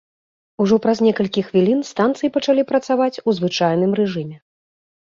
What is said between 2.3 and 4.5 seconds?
пачалі працаваць у звычайным рэжыме.